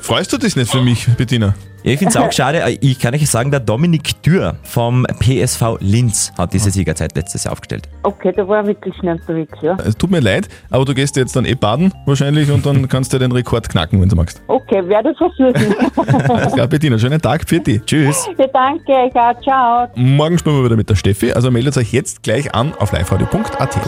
Freust 0.00 0.32
du 0.32 0.38
dich 0.38 0.56
nicht 0.56 0.70
für 0.70 0.80
mich, 0.80 1.06
Bettina? 1.18 1.54
Ja, 1.84 1.90
ich 1.92 1.98
finde 1.98 2.10
es 2.10 2.16
auch 2.16 2.30
schade. 2.30 2.78
Ich 2.80 3.00
kann 3.00 3.12
euch 3.12 3.28
sagen, 3.28 3.50
der 3.50 3.58
Dominik 3.58 4.22
Dürr 4.22 4.54
vom 4.62 5.04
PSV 5.18 5.78
Linz 5.80 6.32
hat 6.38 6.52
diese 6.52 6.70
Siegerzeit 6.70 7.16
letztes 7.16 7.42
Jahr 7.42 7.52
aufgestellt. 7.52 7.88
Okay, 8.04 8.32
da 8.36 8.46
war 8.46 8.60
ich 8.62 8.68
wirklich 8.68 8.94
schnell 8.96 9.16
unterwegs, 9.16 9.58
ja. 9.62 9.76
Es 9.84 9.96
tut 9.96 10.10
mir 10.10 10.20
leid, 10.20 10.48
aber 10.70 10.84
du 10.84 10.94
gehst 10.94 11.16
jetzt 11.16 11.34
dann 11.34 11.44
eh 11.44 11.54
baden 11.54 11.92
wahrscheinlich 12.06 12.50
und 12.52 12.64
dann 12.64 12.88
kannst 12.88 13.12
du 13.12 13.18
den 13.18 13.32
Rekord 13.32 13.68
knacken, 13.68 14.00
wenn 14.00 14.08
du 14.08 14.14
magst. 14.14 14.40
Okay, 14.46 14.86
werde 14.88 15.12
versuchen. 15.14 15.74
Alles 16.30 16.52
klar, 16.52 16.68
Bettina, 16.68 16.98
schönen 16.98 17.20
Tag, 17.20 17.48
für 17.48 17.58
dich. 17.58 17.82
Tschüss. 17.84 18.28
ja, 18.38 18.46
danke, 18.52 18.92
auch. 18.92 19.42
Ciao. 19.42 19.88
Morgen 19.96 20.38
spielen 20.38 20.58
wir 20.58 20.64
wieder 20.64 20.76
mit 20.76 20.88
der 20.88 20.94
Steffi, 20.94 21.32
also 21.32 21.50
meldet 21.50 21.76
euch 21.76 21.92
jetzt 21.92 22.22
gleich 22.22 22.54
an 22.54 22.72
auf 22.78 22.92
liveradio.at. 22.92 23.78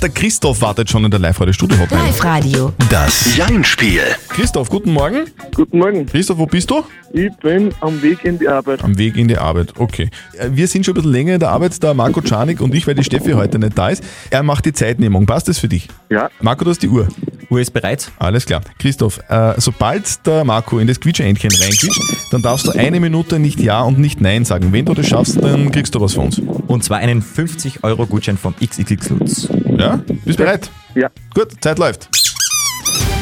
Der 0.00 0.08
Christoph 0.08 0.62
wartet 0.62 0.88
schon 0.88 1.04
in 1.04 1.10
der 1.10 1.20
Live-Radio-Studio-Hotline. 1.20 2.02
Live-Radio. 2.02 2.72
Das 2.90 3.36
Jein-Spiel. 3.36 4.02
Christoph, 4.28 4.68
guten 4.70 4.92
Morgen. 4.92 5.24
Guten 5.54 5.78
Morgen. 5.78 6.06
Christoph, 6.06 6.38
wo 6.38 6.46
bist 6.46 6.70
du? 6.70 6.82
Ich 7.14 7.30
bin 7.36 7.72
am 7.80 8.00
Weg 8.00 8.24
in 8.24 8.38
die 8.38 8.48
Arbeit. 8.48 8.82
Am 8.82 8.96
Weg 8.96 9.16
in 9.16 9.28
die 9.28 9.36
Arbeit, 9.36 9.74
okay. 9.78 10.08
Äh, 10.38 10.48
Wir 10.52 10.66
sind 10.66 10.84
schon 10.86 10.92
ein 10.92 10.96
bisschen 10.96 11.12
länger 11.12 11.34
in 11.34 11.40
der 11.40 11.50
Arbeit, 11.50 11.82
der 11.82 11.92
Marco 11.92 12.22
Czarnik 12.22 12.60
und 12.60 12.74
ich, 12.74 12.86
weil 12.86 12.94
die 12.94 13.04
Steffi 13.04 13.32
heute 13.32 13.58
nicht 13.58 13.76
da 13.76 13.90
ist. 13.90 14.02
Er 14.30 14.42
macht 14.42 14.64
die 14.64 14.72
Zeitnehmung. 14.72 15.26
Passt 15.26 15.48
das 15.48 15.58
für 15.58 15.68
dich? 15.68 15.88
Ja. 16.08 16.30
Marco, 16.40 16.64
du 16.64 16.70
hast 16.70 16.82
die 16.82 16.88
Uhr. 16.88 17.08
Uhr 17.50 17.60
ist 17.60 17.72
bereit. 17.72 18.10
Alles 18.18 18.46
klar. 18.46 18.62
Christoph, 18.78 19.20
äh, 19.28 19.54
sobald 19.58 20.26
der 20.26 20.44
Marco 20.44 20.78
in 20.78 20.86
das 20.86 21.00
Quietscheentchen 21.00 21.50
reinquietscht, 21.50 22.02
dann 22.30 22.40
darfst 22.40 22.66
du 22.66 22.70
eine 22.72 22.98
Minute 22.98 23.38
nicht 23.38 23.60
Ja 23.60 23.82
und 23.82 23.98
nicht 23.98 24.20
Nein 24.22 24.46
sagen. 24.46 24.72
Wenn 24.72 24.86
du 24.86 24.94
das 24.94 25.06
schaffst, 25.06 25.42
dann 25.42 25.70
kriegst 25.70 25.94
du 25.94 26.00
was 26.00 26.14
von 26.14 26.26
uns. 26.26 26.38
Und 26.38 26.82
zwar 26.82 26.98
einen 26.98 27.22
50-Euro-Gutschein 27.22 28.38
vom 28.38 28.54
XXX 28.56 29.10
Lutz. 29.10 29.48
Ja? 29.76 30.00
Bist 30.24 30.38
bereit? 30.38 30.70
Ja. 30.94 31.10
Gut, 31.34 31.48
Zeit 31.60 31.78
läuft. 31.78 32.08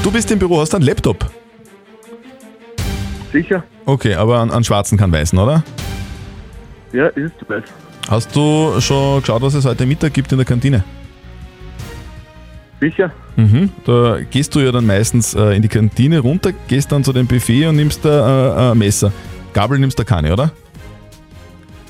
Du 0.04 0.11
bist 0.11 0.30
im 0.30 0.38
Büro, 0.38 0.61
hast 0.61 0.75
einen 0.75 0.85
Laptop. 0.85 1.30
Sicher? 3.32 3.62
Okay, 3.87 4.14
aber 4.14 4.38
an, 4.38 4.50
an 4.50 4.64
schwarzen 4.64 4.99
kann 4.99 5.12
weißen, 5.12 5.38
oder? 5.38 5.62
Ja, 6.92 7.06
ist 7.08 7.32
weiß. 7.49 7.64
Hast 8.08 8.34
du 8.34 8.80
schon 8.80 9.20
geschaut, 9.20 9.42
was 9.42 9.54
es 9.54 9.64
heute 9.64 9.87
Mittag 9.87 10.12
gibt 10.12 10.32
in 10.32 10.38
der 10.38 10.46
Kantine? 10.46 10.82
Sicher? 12.80 13.12
Mhm. 13.37 13.70
Da 13.84 14.18
gehst 14.30 14.54
du 14.54 14.60
ja 14.60 14.72
dann 14.72 14.87
meistens 14.87 15.34
äh, 15.34 15.54
in 15.54 15.62
die 15.62 15.68
Kantine 15.68 16.18
runter, 16.18 16.52
gehst 16.66 16.90
dann 16.90 17.04
zu 17.04 17.12
dem 17.12 17.26
Buffet 17.26 17.66
und 17.66 17.76
nimmst 17.76 18.04
da 18.04 18.68
äh, 18.68 18.72
ein 18.72 18.78
Messer. 18.78 19.12
Gabel 19.52 19.78
nimmst 19.78 19.99
du 19.99 20.04
keine, 20.04 20.32
oder? 20.32 20.50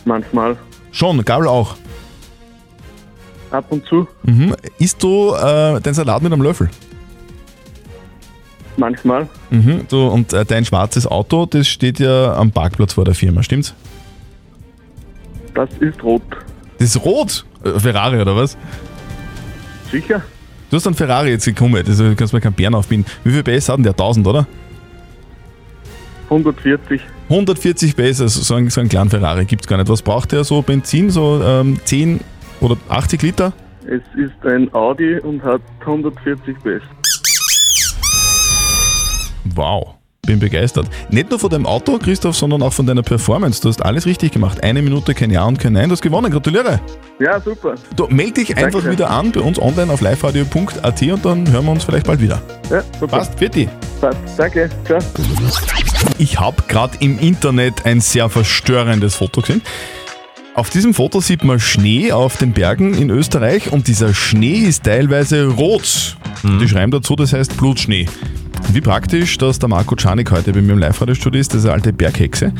Manchmal. 0.04 0.56
Schon, 0.90 1.24
Gabel 1.24 1.46
auch. 1.46 1.76
Ab 3.50 3.66
und 3.70 3.86
zu. 3.86 4.06
Mhm. 4.24 4.54
Isst 4.78 5.02
du 5.02 5.34
äh, 5.34 5.80
den 5.80 5.94
Salat 5.94 6.22
mit 6.22 6.32
einem 6.32 6.42
Löffel? 6.42 6.68
Manchmal. 8.76 9.28
Mhm. 9.50 9.86
Du, 9.88 10.06
und 10.08 10.32
äh, 10.32 10.44
dein 10.44 10.64
schwarzes 10.64 11.06
Auto, 11.06 11.46
das 11.46 11.68
steht 11.68 11.98
ja 11.98 12.34
am 12.34 12.50
Parkplatz 12.50 12.94
vor 12.94 13.04
der 13.04 13.14
Firma, 13.14 13.42
stimmt's? 13.42 13.74
Das 15.54 15.68
ist 15.80 16.02
rot. 16.02 16.22
Das 16.78 16.94
ist 16.94 17.04
rot. 17.04 17.44
Äh, 17.64 17.78
Ferrari 17.78 18.20
oder 18.20 18.36
was? 18.36 18.56
Sicher? 19.90 20.22
Du 20.70 20.76
hast 20.76 20.86
einen 20.86 20.94
Ferrari 20.94 21.30
jetzt 21.30 21.44
gekommen, 21.44 21.76
also 21.76 22.08
du 22.08 22.14
kannst 22.14 22.32
mir 22.32 22.40
keinen 22.40 22.52
Bären 22.52 22.74
aufbinden. 22.74 23.10
Wie 23.24 23.32
viel 23.32 23.42
PS 23.42 23.68
hat 23.68 23.76
denn 23.76 23.82
der? 23.82 23.92
1000, 23.92 24.26
oder? 24.26 24.46
140. 26.30 27.00
140 27.28 27.96
PS, 27.96 28.20
also 28.20 28.40
so 28.40 28.54
einen, 28.54 28.70
so 28.70 28.80
einen 28.80 28.88
kleinen 28.88 29.10
Ferrari 29.10 29.44
gibt's 29.44 29.66
gar 29.66 29.78
nicht. 29.78 29.88
Was 29.88 30.02
braucht 30.02 30.30
der 30.30 30.44
so 30.44 30.62
Benzin? 30.62 31.10
So 31.10 31.42
ähm, 31.42 31.80
10 31.84 32.20
oder 32.60 32.76
80 32.88 33.22
Liter? 33.22 33.52
Es 33.84 34.02
ist 34.16 34.46
ein 34.46 34.72
Audi 34.72 35.18
und 35.18 35.42
hat 35.42 35.62
140 35.80 36.56
PS. 36.58 36.82
Wow. 39.44 39.94
Bin 40.26 40.38
begeistert. 40.38 40.86
Nicht 41.08 41.30
nur 41.30 41.38
von 41.38 41.48
deinem 41.48 41.64
Auto, 41.66 41.98
Christoph, 41.98 42.36
sondern 42.36 42.62
auch 42.62 42.72
von 42.74 42.86
deiner 42.86 43.02
Performance. 43.02 43.62
Du 43.62 43.68
hast 43.68 43.82
alles 43.82 44.04
richtig 44.04 44.32
gemacht. 44.32 44.62
Eine 44.62 44.82
Minute, 44.82 45.14
kein 45.14 45.30
Ja 45.30 45.44
und 45.44 45.58
kein 45.58 45.72
Nein. 45.72 45.88
Du 45.88 45.92
hast 45.92 46.02
gewonnen. 46.02 46.30
Gratuliere. 46.30 46.78
Ja, 47.18 47.40
super. 47.40 47.74
Du, 47.96 48.06
melde 48.08 48.34
dich 48.34 48.56
einfach 48.56 48.80
Danke. 48.80 48.92
wieder 48.92 49.10
an 49.10 49.32
bei 49.32 49.40
uns 49.40 49.58
online 49.58 49.90
auf 49.90 50.02
liveradio.at 50.02 51.02
und 51.02 51.24
dann 51.24 51.50
hören 51.50 51.64
wir 51.64 51.72
uns 51.72 51.84
vielleicht 51.84 52.06
bald 52.06 52.20
wieder. 52.20 52.42
Ja, 52.70 52.82
super. 53.00 53.18
Passt, 53.18 53.38
Vierte. 53.38 53.68
Passt. 54.00 54.18
Danke. 54.36 54.68
Ciao. 54.84 54.98
Ich 56.18 56.38
habe 56.38 56.62
gerade 56.68 56.98
im 57.00 57.18
Internet 57.18 57.86
ein 57.86 58.00
sehr 58.02 58.28
verstörendes 58.28 59.14
Foto 59.14 59.40
gesehen. 59.40 59.62
Auf 60.54 60.68
diesem 60.68 60.92
Foto 60.92 61.20
sieht 61.20 61.44
man 61.44 61.60
Schnee 61.60 62.12
auf 62.12 62.36
den 62.36 62.52
Bergen 62.52 62.92
in 62.92 63.08
Österreich 63.08 63.72
und 63.72 63.86
dieser 63.88 64.12
Schnee 64.12 64.58
ist 64.58 64.84
teilweise 64.84 65.46
rot. 65.46 66.16
Die 66.42 66.68
schreiben 66.68 66.90
dazu, 66.92 67.16
das 67.16 67.32
heißt 67.32 67.56
Blutschnee. 67.56 68.06
Wie 68.72 68.80
praktisch, 68.80 69.36
dass 69.38 69.58
der 69.58 69.68
Marco 69.68 69.96
Czanik 69.96 70.30
heute 70.30 70.52
bei 70.52 70.62
mir 70.62 70.74
im 70.74 70.78
Live-Radio-Studio 70.78 71.40
ist, 71.40 71.52
das 71.52 71.60
ist 71.60 71.64
eine 71.64 71.74
alte 71.74 71.92
Berghexe. 71.92 72.52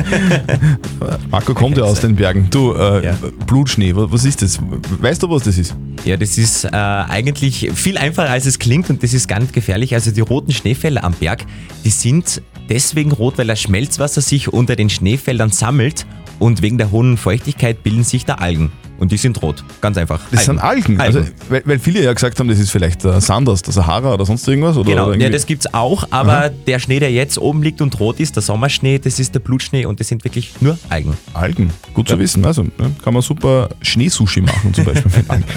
Marco 1.30 1.54
kommt 1.54 1.76
ja 1.76 1.82
aus 1.82 2.00
den 2.00 2.14
Bergen. 2.14 2.46
Du, 2.50 2.72
äh, 2.74 3.12
Blutschnee, 3.46 3.96
wa- 3.96 4.06
was 4.10 4.24
ist 4.24 4.42
das? 4.42 4.60
Weißt 5.00 5.22
du, 5.22 5.28
was 5.30 5.42
das 5.42 5.58
ist? 5.58 5.74
Ja, 6.04 6.16
das 6.16 6.38
ist 6.38 6.64
äh, 6.64 6.68
eigentlich 6.70 7.68
viel 7.74 7.98
einfacher, 7.98 8.30
als 8.30 8.46
es 8.46 8.60
klingt 8.60 8.90
und 8.90 9.02
das 9.02 9.12
ist 9.12 9.26
gar 9.26 9.40
nicht 9.40 9.52
gefährlich. 9.52 9.92
Also 9.94 10.12
die 10.12 10.20
roten 10.20 10.52
Schneefelder 10.52 11.02
am 11.02 11.14
Berg, 11.14 11.44
die 11.84 11.90
sind 11.90 12.40
deswegen 12.68 13.10
rot, 13.10 13.38
weil 13.38 13.48
das 13.48 13.60
Schmelzwasser 13.60 14.20
sich 14.20 14.52
unter 14.52 14.76
den 14.76 14.88
Schneefeldern 14.88 15.50
sammelt 15.50 16.06
und 16.38 16.62
wegen 16.62 16.78
der 16.78 16.92
hohen 16.92 17.16
Feuchtigkeit 17.16 17.82
bilden 17.82 18.04
sich 18.04 18.24
da 18.24 18.34
Algen. 18.34 18.70
Und 18.98 19.12
die 19.12 19.16
sind 19.16 19.40
rot. 19.42 19.62
Ganz 19.80 19.96
einfach. 19.96 20.20
Das 20.30 20.44
sind 20.44 20.58
Algen. 20.58 21.00
Also, 21.00 21.24
weil, 21.48 21.62
weil 21.64 21.78
viele 21.78 22.02
ja 22.02 22.12
gesagt 22.12 22.38
haben, 22.40 22.48
das 22.48 22.58
ist 22.58 22.70
vielleicht 22.70 23.04
der 23.04 23.20
Sand 23.20 23.48
aus 23.48 23.62
der 23.62 23.72
Sahara 23.72 24.12
oder 24.14 24.26
sonst 24.26 24.46
irgendwas. 24.48 24.76
Oder, 24.76 24.90
Genau, 24.90 25.08
oder 25.08 25.16
ja, 25.16 25.30
das 25.30 25.46
gibt's 25.46 25.72
auch, 25.72 26.04
aber 26.10 26.32
Aha. 26.32 26.48
der 26.48 26.78
Schnee, 26.80 26.98
der 26.98 27.12
jetzt 27.12 27.38
oben 27.38 27.62
liegt 27.62 27.80
und 27.80 27.98
rot 28.00 28.18
ist, 28.18 28.34
der 28.36 28.42
Sommerschnee, 28.42 28.98
das 28.98 29.20
ist 29.20 29.34
der 29.34 29.40
Blutschnee 29.40 29.86
und 29.86 30.00
das 30.00 30.08
sind 30.08 30.24
wirklich 30.24 30.52
nur 30.60 30.78
Algen. 30.88 31.16
Algen, 31.34 31.70
gut 31.94 32.08
zu 32.08 32.18
wissen. 32.18 32.44
Also 32.44 32.62
ne, 32.64 32.70
kann 33.04 33.14
man 33.14 33.22
super 33.22 33.68
Schneesushi 33.82 34.40
machen 34.40 34.74
zum 34.74 34.84
Beispiel 34.84 35.12
mit 35.16 35.30
Algen. 35.30 35.44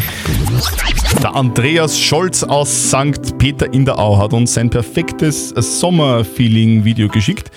Der 1.21 1.35
Andreas 1.35 1.99
Scholz 1.99 2.41
aus 2.43 2.89
St. 2.89 3.37
Peter 3.37 3.71
in 3.73 3.85
der 3.85 3.99
Au 3.99 4.17
hat 4.17 4.33
uns 4.33 4.53
sein 4.53 4.69
perfektes 4.69 5.49
Sommerfeeling-Video 5.49 7.09
geschickt. 7.09 7.51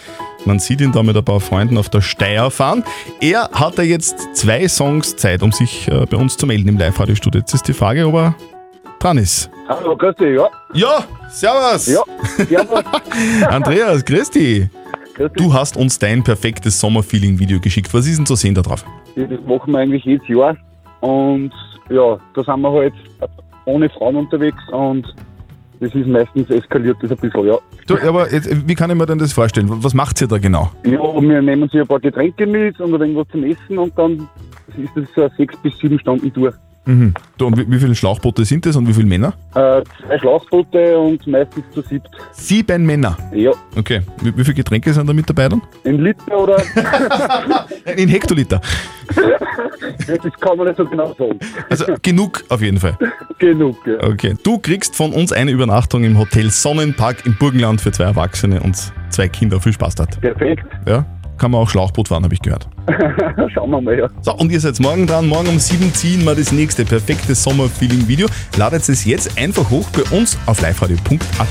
Man 0.46 0.58
sieht 0.58 0.80
ihn 0.82 0.92
da 0.92 1.02
mit 1.02 1.16
ein 1.16 1.24
paar 1.24 1.40
Freunden 1.40 1.78
auf 1.78 1.88
der 1.88 2.02
Steier 2.02 2.50
fahren. 2.50 2.84
Er 3.20 3.48
hat 3.52 3.78
ja 3.78 3.84
jetzt 3.84 4.36
zwei 4.36 4.68
Songs 4.68 5.16
Zeit, 5.16 5.42
um 5.42 5.52
sich 5.52 5.88
äh, 5.88 6.04
bei 6.04 6.18
uns 6.18 6.36
zu 6.36 6.46
melden 6.46 6.68
im 6.68 6.78
Live-Radio-Studio. 6.78 7.40
Jetzt 7.40 7.54
ist 7.54 7.66
die 7.66 7.72
Frage, 7.72 8.06
ob 8.06 8.14
er 8.14 8.34
dran 8.98 9.16
ist. 9.18 9.50
Hallo, 9.68 9.96
grüß 9.96 10.14
dich, 10.16 10.36
ja. 10.36 10.48
Ja, 10.74 11.04
servus. 11.30 11.86
Ja, 11.86 12.02
servus. 12.44 12.82
Andreas, 13.48 14.04
grüß 14.04 14.30
dich. 14.30 14.68
Du 15.36 15.54
hast 15.54 15.76
uns 15.76 15.98
dein 15.98 16.22
perfektes 16.22 16.78
Sommerfeeling-Video 16.78 17.60
geschickt. 17.60 17.94
Was 17.94 18.06
ist 18.06 18.18
denn 18.18 18.26
zu 18.26 18.34
sehen 18.34 18.54
da 18.54 18.60
drauf? 18.62 18.84
Ja, 19.16 19.24
Das 19.24 19.40
machen 19.46 19.72
wir 19.72 19.78
eigentlich 19.78 20.04
jedes 20.04 20.26
Jahr. 20.28 20.56
Und 21.00 21.52
ja, 21.88 22.18
da 22.34 22.42
sind 22.42 22.60
wir 22.60 22.70
halt 22.72 22.94
ohne 23.64 23.88
Frauen 23.88 24.16
unterwegs 24.16 24.58
und 24.72 25.06
das 25.80 25.94
ist 25.94 26.06
meistens 26.06 26.50
eskaliert 26.50 26.96
das 27.02 27.10
ein 27.10 27.16
bisschen, 27.16 27.46
ja. 27.46 27.58
Du, 27.86 27.96
aber 27.98 28.32
jetzt, 28.32 28.68
wie 28.68 28.74
kann 28.74 28.90
ich 28.90 28.96
mir 28.96 29.06
denn 29.06 29.18
das 29.18 29.32
vorstellen? 29.32 29.68
Was 29.70 29.94
macht 29.94 30.20
ihr 30.20 30.28
da 30.28 30.38
genau? 30.38 30.70
Ja, 30.84 31.00
wir 31.20 31.42
nehmen 31.42 31.68
sich 31.68 31.80
ein 31.80 31.86
paar 31.86 32.00
Getränke 32.00 32.46
mit 32.46 32.80
und 32.80 32.92
irgendwas 32.92 33.26
zum 33.32 33.44
Essen 33.44 33.78
und 33.78 33.96
dann 33.98 34.28
ist 34.76 34.90
das 34.94 35.04
so 35.14 35.28
sechs 35.36 35.56
bis 35.58 35.76
sieben 35.78 35.98
Stunden 35.98 36.32
durch. 36.32 36.54
Mhm. 36.86 37.14
Und 37.40 37.58
wie, 37.58 37.70
wie 37.70 37.78
viele 37.78 37.94
Schlauchboote 37.94 38.44
sind 38.44 38.66
das 38.66 38.76
und 38.76 38.86
wie 38.86 38.92
viele 38.92 39.06
Männer? 39.06 39.34
Äh, 39.54 39.82
zwei 40.06 40.18
Schlauchboote 40.18 40.98
und 40.98 41.26
meistens 41.26 41.64
zu 41.72 41.82
siebt. 41.82 42.08
Sieben 42.32 42.84
Männer. 42.84 43.16
Ja. 43.32 43.52
Okay. 43.76 44.02
Wie, 44.20 44.36
wie 44.36 44.44
viele 44.44 44.54
Getränke 44.54 44.92
sind 44.92 45.08
da 45.08 45.12
mit 45.12 45.28
dabei 45.28 45.48
dann? 45.48 45.62
In 45.84 46.00
Liter 46.00 46.38
oder? 46.38 46.62
In 47.96 48.08
Hektoliter. 48.08 48.60
das 50.06 50.40
kann 50.40 50.56
man 50.56 50.66
nicht 50.66 50.76
so 50.76 50.84
genau 50.84 51.14
sagen. 51.14 51.38
Also 51.70 51.86
genug 52.02 52.44
auf 52.48 52.60
jeden 52.60 52.78
Fall. 52.78 52.96
Genug, 53.38 53.76
ja. 53.86 54.02
Okay. 54.02 54.34
Du 54.42 54.58
kriegst 54.58 54.94
von 54.94 55.12
uns 55.12 55.32
eine 55.32 55.50
Übernachtung 55.50 56.04
im 56.04 56.18
Hotel 56.18 56.50
Sonnenpark 56.50 57.26
im 57.26 57.36
Burgenland 57.36 57.80
für 57.80 57.90
zwei 57.92 58.04
Erwachsene 58.04 58.60
und 58.60 58.76
zwei 59.10 59.28
Kinder. 59.28 59.60
Viel 59.60 59.72
Spaß 59.72 59.96
dort. 59.96 60.20
Perfekt. 60.20 60.64
Ja. 60.86 61.04
Kann 61.36 61.50
man 61.50 61.60
auch 61.60 61.68
Schlauchboot 61.68 62.08
fahren, 62.08 62.22
habe 62.24 62.34
ich 62.34 62.40
gehört. 62.40 62.68
Schauen 63.54 63.70
wir 63.70 63.80
mal, 63.80 63.98
ja. 63.98 64.08
So, 64.22 64.34
und 64.34 64.52
ihr 64.52 64.60
seid 64.60 64.78
morgen 64.80 65.06
dran. 65.06 65.26
Morgen 65.26 65.48
um 65.48 65.58
7 65.58 65.92
ziehen 65.94 66.24
wir 66.24 66.34
das 66.34 66.52
nächste 66.52 66.84
perfekte 66.84 67.34
Sommerfeeling-Video. 67.34 68.26
Ladet 68.56 68.88
es 68.88 69.04
jetzt 69.04 69.38
einfach 69.38 69.70
hoch 69.70 69.88
bei 69.90 70.16
uns 70.16 70.38
auf 70.46 70.60
liveradio.at. 70.60 71.48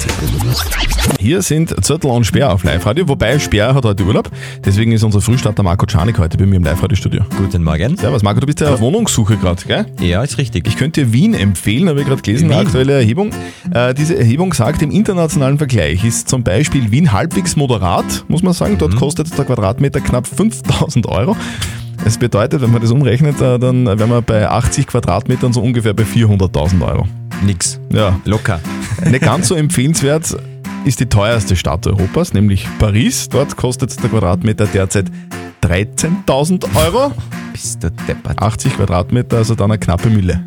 Hier 1.20 1.42
sind 1.42 1.74
Zürtel 1.84 2.10
und 2.12 2.26
Speer 2.26 2.52
auf 2.52 2.64
Live-Radio, 2.64 3.08
wobei 3.08 3.40
Speer 3.40 3.74
hat 3.74 3.86
heute 3.86 4.04
Urlaub. 4.04 4.30
Deswegen 4.64 4.92
ist 4.92 5.04
unser 5.04 5.22
Frühstarter 5.22 5.64
Marco 5.64 5.86
Czanik 5.86 6.20
heute 6.20 6.38
bei 6.38 6.46
mir 6.46 6.58
im 6.58 6.64
Live-Radio-Studio. 6.64 7.24
Guten 7.38 7.64
Morgen. 7.64 7.98
Servus, 7.98 8.24
Marco, 8.24 8.40
du 8.40 8.46
bist 8.46 8.60
ja 8.60 8.74
auf 8.74 8.82
Wohnungssuche 8.82 9.38
gerade, 9.38 9.64
gell? 9.66 9.86
Ja, 10.00 10.24
ist 10.24 10.38
richtig. 10.38 10.68
Ich 10.68 10.78
könnte 10.78 11.06
dir 11.06 11.14
Wien 11.14 11.34
empfehlen, 11.34 11.90
habe 11.90 12.02
ich 12.02 12.08
gerade 12.08 12.22
gelesen, 12.22 12.52
eine 12.52 12.62
aktuelle 12.62 12.94
Erhebung. 12.94 13.32
Äh, 13.74 13.94
diese 13.94 14.18
Erhebung 14.18 14.54
sagt, 14.54 14.82
im 14.82 14.92
internationalen 14.92 15.58
Vergleich 15.58 16.04
ist 16.04 16.30
zum 16.30 16.44
Beispiel 16.44 16.92
Wien 16.92 17.12
halbwegs 17.12 17.56
moderat, 17.56 18.26
muss 18.28 18.44
man 18.44 18.54
sagen. 18.54 18.74
Mhm. 18.74 18.80
Dort 18.80 18.96
kostet 18.96 19.38
der 19.38 19.46
Quadratmeter 19.46 20.00
knapp 20.00 20.28
5000 20.28 21.08
Euro. 21.08 21.23
Das 22.04 22.18
bedeutet, 22.18 22.62
wenn 22.62 22.72
man 22.72 22.82
das 22.82 22.92
umrechnet, 22.92 23.40
äh, 23.42 23.58
dann 23.58 23.86
wären 23.86 24.10
wir 24.10 24.22
bei 24.22 24.50
80 24.50 24.88
Quadratmetern 24.88 25.54
so 25.54 25.62
ungefähr 25.62 25.94
bei 25.94 26.04
400.000 26.04 26.86
Euro. 26.86 27.08
Nix. 27.46 27.80
Ja. 27.92 28.20
Locker. 28.26 28.60
Nicht 29.10 29.24
ganz 29.24 29.48
so 29.48 29.56
empfehlenswert 29.56 30.36
ist 30.86 31.00
die 31.00 31.06
teuerste 31.06 31.56
Stadt 31.56 31.88
Europas, 31.88 32.34
nämlich 32.34 32.68
Paris. 32.78 33.30
Dort 33.30 33.56
kostet 33.56 34.02
der 34.04 34.10
Quadratmeter 34.10 34.66
derzeit 34.66 35.06
13.000 35.64 36.66
Euro. 36.76 37.14
Bist 37.54 37.84
du 37.84 37.90
deppert. 37.90 38.42
80 38.42 38.76
Quadratmeter, 38.76 39.38
also 39.38 39.56
dann 39.56 39.72
eine 39.72 39.80
knappe 39.80 40.10
Mille. 40.10 40.44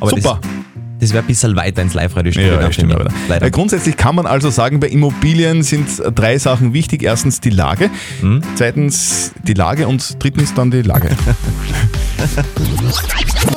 Aber 0.00 0.10
Super. 0.10 0.40
Das, 0.40 0.57
das 1.00 1.12
wäre 1.12 1.22
ein 1.22 1.26
bisschen 1.26 1.54
weiter 1.56 1.82
ins 1.82 1.94
Live-Radio-Studio. 1.94 2.54
Ja, 2.54 2.60
ja, 2.60 2.72
stimmt. 2.72 2.94
Leider. 3.28 3.46
Äh, 3.46 3.50
grundsätzlich 3.50 3.96
kann 3.96 4.14
man 4.14 4.26
also 4.26 4.50
sagen, 4.50 4.80
bei 4.80 4.88
Immobilien 4.88 5.62
sind 5.62 5.88
drei 6.14 6.38
Sachen 6.38 6.72
wichtig. 6.72 7.02
Erstens 7.02 7.40
die 7.40 7.50
Lage, 7.50 7.90
Hm? 8.20 8.42
zweitens 8.56 9.32
die 9.42 9.54
Lage 9.54 9.86
und 9.88 10.22
drittens 10.22 10.54
dann 10.54 10.70
die 10.70 10.82
Lage. 10.82 11.10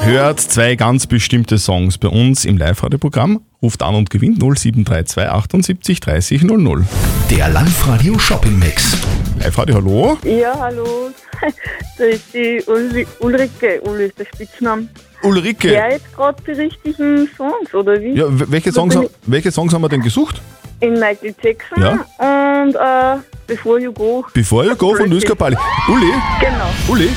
Hört 0.02 0.40
zwei 0.40 0.76
ganz 0.76 1.08
bestimmte 1.08 1.58
Songs 1.58 1.98
bei 1.98 2.08
uns 2.08 2.46
im 2.46 2.58
Live-Radio-Programm. 2.58 3.42
Ruft 3.62 3.84
an 3.84 3.96
und 3.96 4.10
gewinnt 4.10 4.40
0732 4.40 5.24
78 5.30 6.00
30 6.00 6.42
00. 6.44 6.86
Der 7.30 7.50
Live-Radio 7.50 8.18
Shopping 8.18 8.58
Mix. 8.60 8.98
Live-Radio, 9.40 9.76
hallo? 9.76 10.18
Ja, 10.24 10.58
hallo. 10.60 11.12
Da 11.98 12.04
ist 12.06 12.34
die 12.34 12.62
Ulri 12.68 13.06
Ulrike. 13.20 13.82
Uli 13.84 14.06
ist 14.06 14.20
der 14.20 14.26
Spitzname. 14.26 14.88
Ulrike. 15.24 15.70
Wer 15.70 15.92
jetzt 15.92 16.14
gerade 16.16 16.42
die 16.46 16.52
richtigen 16.52 17.30
Songs, 17.38 17.74
oder 17.74 18.00
wie? 18.02 18.14
Ja, 18.14 18.26
welche, 18.30 18.72
Songs, 18.72 18.96
bin 18.96 19.04
ha- 19.06 19.10
welche 19.28 19.52
Songs 19.52 19.74
haben 19.74 19.82
wir 19.82 19.90
denn 19.90 20.02
gesucht? 20.02 20.42
In 20.80 20.94
Michael 20.94 21.36
Jackson 21.42 21.82
Ja. 21.82 22.64
und 22.64 22.76
äh, 22.76 23.22
Before 23.48 23.80
You 23.80 23.92
Go. 23.92 24.26
Bevor 24.34 24.64
you 24.66 24.76
go 24.76 24.96
von 24.96 25.10
Luis 25.10 25.24
Capaldi. 25.24 25.58
Uli? 25.88 26.12
Genau. 26.40 26.70
Uli? 26.88 27.10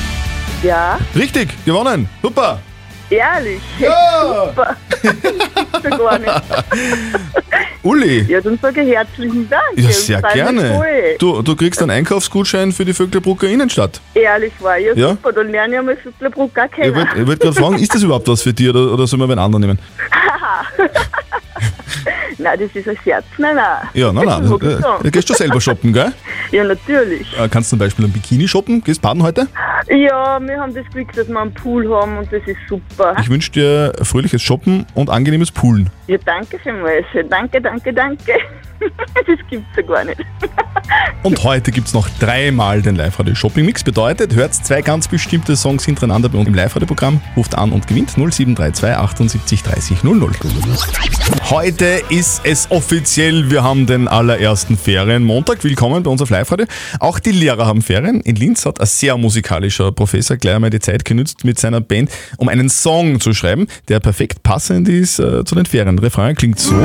Ja, 0.63 0.99
Richtig, 1.15 1.49
gewonnen. 1.65 2.07
Super. 2.21 2.59
Ehrlich. 3.15 3.61
Ja. 3.79 4.45
Super. 4.49 4.75
Ja 5.83 5.89
gar 5.97 6.19
nicht. 6.19 6.31
Uli. 7.83 8.21
Ja, 8.27 8.41
dann 8.41 8.57
sage 8.61 8.81
ich 8.81 8.89
herzlichen 8.95 9.47
Dank. 9.49 9.63
Ja, 9.75 9.89
sehr 9.91 10.21
gerne. 10.33 10.73
voll. 10.75 11.15
Du, 11.19 11.41
du 11.43 11.55
kriegst 11.55 11.79
einen 11.81 11.91
Einkaufsgutschein 11.91 12.71
für 12.71 12.83
die 12.85 12.93
Vöcklerbrucker 12.93 13.47
Innenstadt. 13.47 14.01
Ehrlich 14.15 14.53
war, 14.59 14.77
ja, 14.77 14.93
Ja? 14.93 15.09
super, 15.09 15.31
dann 15.33 15.51
lerne 15.51 15.73
ich 15.73 15.79
einmal 15.79 15.97
Vöcklerbruck 15.97 16.57
auch 16.57 16.65
Ich 16.65 16.71
kennen. 16.71 16.95
wollte 16.95 17.27
wollt 17.27 17.39
gerade 17.39 17.55
fragen, 17.55 17.77
ist 17.77 17.93
das 17.93 18.01
überhaupt 18.01 18.27
was 18.27 18.41
für 18.41 18.53
dich 18.53 18.69
oder, 18.69 18.91
oder 18.93 19.05
sollen 19.05 19.21
wir 19.21 19.29
einen 19.29 19.39
anderen 19.39 19.61
nehmen? 19.61 19.79
nein, 22.37 22.59
das 22.59 22.75
ist 22.75 22.87
ein 22.87 22.97
Scherz. 23.03 23.25
Nein, 23.37 23.55
nein. 23.55 23.87
Ja, 23.93 24.11
nein, 24.11 24.25
nein. 24.25 24.45
Ich 25.01 25.05
Äh, 25.05 25.11
gehst 25.11 25.29
du 25.29 25.33
selber 25.33 25.61
shoppen, 25.61 25.93
gell? 25.93 26.11
Ja, 26.51 26.63
natürlich. 26.63 27.27
Äh, 27.37 27.49
kannst 27.49 27.69
zum 27.69 27.79
Beispiel 27.79 28.05
ein 28.05 28.11
Bikini 28.11 28.47
shoppen? 28.47 28.83
Gehst 28.83 29.01
baden 29.01 29.23
heute? 29.23 29.47
Ja, 29.89 30.39
wir 30.39 30.59
haben 30.59 30.73
das 30.73 30.85
Glück, 30.91 31.11
dass 31.13 31.27
wir 31.27 31.39
einen 31.39 31.53
Pool 31.53 31.89
haben 31.93 32.17
und 32.17 32.31
das 32.31 32.41
ist 32.45 32.57
super. 32.69 33.15
Ich 33.19 33.29
wünsche 33.29 33.51
dir 33.51 33.93
fröhliches 34.03 34.41
Shoppen 34.41 34.85
und 34.93 35.09
angenehmes 35.09 35.51
Poolen. 35.51 35.89
Ja, 36.07 36.17
danke 36.23 36.59
vielmals. 36.59 37.05
Danke, 37.29 37.61
danke, 37.61 37.93
danke. 37.93 38.33
das 39.27 39.39
gibt's 39.49 39.75
ja 39.75 39.81
gar 39.83 40.03
nicht. 40.03 40.21
Und 41.23 41.43
heute 41.43 41.71
gibt 41.71 41.87
es 41.87 41.93
noch 41.93 42.07
dreimal 42.19 42.81
den 42.81 42.95
Live-Radio 42.95 43.33
Shopping 43.33 43.65
Mix. 43.65 43.83
Bedeutet, 43.83 44.35
hört 44.35 44.53
zwei 44.53 44.81
ganz 44.81 45.07
bestimmte 45.07 45.55
Songs 45.55 45.83
hintereinander 45.85 46.29
bei 46.29 46.37
uns 46.37 46.47
im 46.47 46.53
Live-Radio-Programm, 46.53 47.19
ruft 47.35 47.55
an 47.57 47.71
und 47.71 47.87
gewinnt 47.87 48.11
0732 48.11 48.95
78 48.95 49.63
30 49.63 50.03
00. 50.03 50.31
Heute 51.49 52.01
ist 52.09 52.41
es 52.43 52.69
offiziell, 52.69 53.49
wir 53.49 53.63
haben 53.63 53.87
den 53.87 54.07
allerersten 54.07 54.77
Ferienmontag. 54.77 55.63
Willkommen 55.63 56.03
bei 56.03 56.11
uns 56.11 56.21
auf 56.21 56.29
Live-Radio. 56.29 56.67
Auch 56.99 57.17
die 57.17 57.31
Lehrer 57.31 57.65
haben 57.65 57.81
Ferien. 57.81 58.21
In 58.21 58.35
Linz 58.35 58.65
hat 58.65 58.79
ein 58.79 58.85
sehr 58.85 59.17
musikalischer 59.17 59.91
Professor 59.91 60.37
gleich 60.37 60.55
einmal 60.55 60.69
die 60.69 60.79
Zeit 60.79 61.05
genützt 61.05 61.43
mit 61.43 61.59
seiner 61.59 61.81
Band, 61.81 62.11
um 62.37 62.49
einen 62.49 62.69
Song 62.69 63.19
zu 63.19 63.33
schreiben, 63.33 63.67
der 63.87 63.99
perfekt 63.99 64.43
passend 64.43 64.87
ist 64.87 65.19
äh, 65.19 65.43
zu 65.43 65.55
den 65.55 65.65
Ferien. 65.65 65.97
Refrain 65.97 66.35
klingt 66.35 66.59
so. 66.59 66.75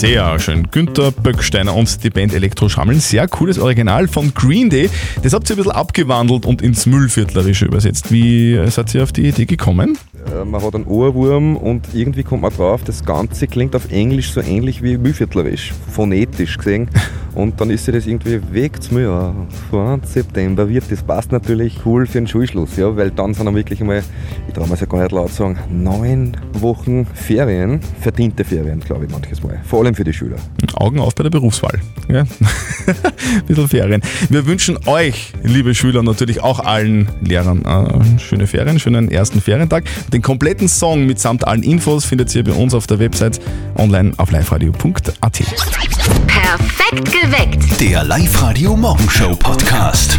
Sehr 0.00 0.38
schön. 0.38 0.70
Günther 0.70 1.10
Böcksteiner 1.10 1.76
und 1.76 2.02
die 2.02 2.08
Band 2.08 2.32
Elektroschammeln. 2.32 3.00
Sehr 3.00 3.28
cooles 3.28 3.58
Original 3.58 4.08
von 4.08 4.32
Green 4.32 4.70
Day. 4.70 4.88
Das 5.22 5.34
habt 5.34 5.50
ihr 5.50 5.56
ein 5.56 5.58
bisschen 5.58 5.72
abgewandelt 5.72 6.46
und 6.46 6.62
ins 6.62 6.86
Müllviertlerische 6.86 7.66
übersetzt. 7.66 8.10
Wie 8.10 8.58
seid 8.70 8.94
ihr 8.94 9.02
auf 9.02 9.12
die 9.12 9.28
Idee 9.28 9.44
gekommen? 9.44 9.98
Äh, 10.26 10.44
Man 10.44 10.62
hat 10.62 10.74
einen 10.74 10.86
Ohrwurm 10.86 11.56
und 11.56 11.88
irgendwie 11.94 12.22
kommt 12.22 12.42
man 12.42 12.52
drauf, 12.52 12.82
das 12.84 13.04
Ganze 13.04 13.46
klingt 13.46 13.74
auf 13.76 13.90
Englisch 13.90 14.32
so 14.32 14.40
ähnlich 14.40 14.82
wie 14.82 14.96
Mühlviertlerisch, 14.98 15.72
phonetisch 15.92 16.58
gesehen. 16.58 16.88
Und 17.34 17.60
dann 17.60 17.70
ist 17.70 17.84
sich 17.84 17.94
das 17.94 18.06
irgendwie 18.06 18.40
weg 18.52 18.82
zum 18.82 18.98
ja, 18.98 19.32
vor 19.70 20.00
September 20.02 20.68
wird. 20.68 20.90
Das 20.90 21.02
passt 21.02 21.30
natürlich 21.30 21.78
cool 21.86 22.04
für 22.06 22.18
den 22.18 22.26
Schulschluss, 22.26 22.76
ja, 22.76 22.96
weil 22.96 23.12
dann 23.12 23.34
sind 23.34 23.46
dann 23.46 23.54
wirklich 23.54 23.80
einmal, 23.80 24.02
ich 24.48 24.54
traue 24.54 24.66
mir 24.66 24.74
es 24.74 24.80
ja 24.80 24.86
gar 24.86 24.98
nicht 25.00 25.12
laut 25.12 25.32
sagen, 25.32 25.56
neun 25.70 26.36
Wochen 26.54 27.06
Ferien, 27.14 27.80
verdiente 28.00 28.44
Ferien, 28.44 28.80
glaube 28.80 29.04
ich 29.04 29.12
manches 29.12 29.42
Mal. 29.42 29.60
Vor 29.64 29.84
allem 29.84 29.94
für 29.94 30.02
die 30.02 30.12
Schüler. 30.12 30.36
Augen 30.74 30.98
auf 30.98 31.14
bei 31.14 31.22
der 31.22 31.30
Berufswahl. 31.30 31.80
Ja. 32.08 32.22
Ein 32.22 32.26
bisschen 33.46 33.68
Ferien. 33.68 34.02
Wir 34.28 34.46
wünschen 34.46 34.76
euch, 34.86 35.32
liebe 35.42 35.74
Schüler, 35.74 36.02
natürlich 36.02 36.42
auch 36.42 36.58
allen 36.58 37.08
Lehrern 37.20 37.64
äh, 37.64 38.18
schöne 38.18 38.46
Ferien, 38.48 38.80
schönen 38.80 39.08
ersten 39.10 39.40
Ferientag. 39.40 39.84
Den 40.12 40.22
kompletten 40.22 40.68
Song 40.68 41.06
mitsamt 41.06 41.46
allen 41.46 41.62
Infos 41.62 42.04
findet 42.04 42.34
ihr 42.34 42.42
bei 42.42 42.52
uns 42.52 42.74
auf 42.74 42.86
der 42.86 42.98
Website 42.98 43.40
online 43.76 44.12
auf 44.16 44.30
liveradio.at. 44.32 45.42
Perfekt 46.26 47.12
geweckt. 47.12 47.80
Der 47.80 48.02
Live-Radio 48.04 48.76
Morgenshow 48.76 49.36
Podcast. 49.36 50.18